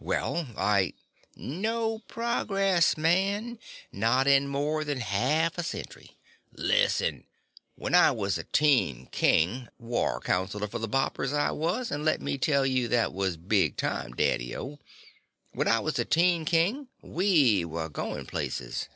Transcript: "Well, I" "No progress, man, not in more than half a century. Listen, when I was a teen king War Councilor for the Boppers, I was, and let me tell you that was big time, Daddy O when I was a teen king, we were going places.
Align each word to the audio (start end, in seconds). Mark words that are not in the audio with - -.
"Well, 0.00 0.46
I" 0.56 0.94
"No 1.36 1.98
progress, 1.98 2.96
man, 2.96 3.58
not 3.92 4.26
in 4.26 4.48
more 4.48 4.84
than 4.84 5.00
half 5.00 5.58
a 5.58 5.62
century. 5.62 6.16
Listen, 6.54 7.26
when 7.74 7.94
I 7.94 8.10
was 8.10 8.38
a 8.38 8.44
teen 8.44 9.04
king 9.12 9.68
War 9.78 10.18
Councilor 10.20 10.66
for 10.66 10.78
the 10.78 10.88
Boppers, 10.88 11.34
I 11.34 11.50
was, 11.50 11.90
and 11.90 12.06
let 12.06 12.22
me 12.22 12.38
tell 12.38 12.64
you 12.64 12.88
that 12.88 13.12
was 13.12 13.36
big 13.36 13.76
time, 13.76 14.12
Daddy 14.12 14.56
O 14.56 14.78
when 15.52 15.68
I 15.68 15.80
was 15.80 15.98
a 15.98 16.06
teen 16.06 16.46
king, 16.46 16.88
we 17.02 17.62
were 17.66 17.90
going 17.90 18.24
places. 18.24 18.88